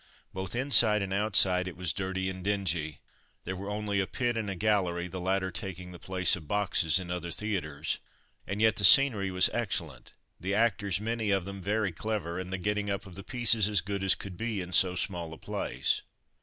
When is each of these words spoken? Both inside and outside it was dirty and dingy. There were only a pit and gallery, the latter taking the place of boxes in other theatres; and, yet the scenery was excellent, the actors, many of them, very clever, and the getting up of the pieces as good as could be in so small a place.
Both 0.33 0.55
inside 0.55 1.03
and 1.03 1.13
outside 1.13 1.67
it 1.67 1.77
was 1.77 1.93
dirty 1.93 2.27
and 2.27 2.43
dingy. 2.43 3.01
There 3.43 3.55
were 3.55 3.69
only 3.69 3.99
a 3.99 4.07
pit 4.07 4.35
and 4.35 4.59
gallery, 4.59 5.07
the 5.07 5.19
latter 5.19 5.51
taking 5.51 5.91
the 5.91 5.99
place 5.99 6.35
of 6.35 6.47
boxes 6.47 6.97
in 6.97 7.11
other 7.11 7.29
theatres; 7.29 7.99
and, 8.47 8.59
yet 8.63 8.77
the 8.77 8.83
scenery 8.83 9.29
was 9.29 9.47
excellent, 9.53 10.13
the 10.39 10.55
actors, 10.55 10.99
many 10.99 11.29
of 11.29 11.45
them, 11.45 11.61
very 11.61 11.91
clever, 11.91 12.39
and 12.39 12.51
the 12.51 12.57
getting 12.57 12.89
up 12.89 13.05
of 13.05 13.13
the 13.13 13.23
pieces 13.23 13.67
as 13.69 13.79
good 13.81 14.03
as 14.03 14.15
could 14.15 14.37
be 14.37 14.59
in 14.59 14.73
so 14.73 14.95
small 14.95 15.35
a 15.35 15.37
place. 15.37 16.01